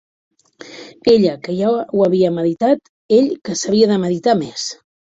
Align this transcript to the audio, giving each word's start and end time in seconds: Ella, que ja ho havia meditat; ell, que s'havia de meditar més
Ella, 1.13 1.35
que 1.49 1.57
ja 1.59 1.69
ho 1.75 2.03
havia 2.07 2.33
meditat; 2.41 2.93
ell, 3.21 3.33
que 3.47 3.61
s'havia 3.63 3.93
de 3.95 4.05
meditar 4.09 4.39
més 4.47 4.71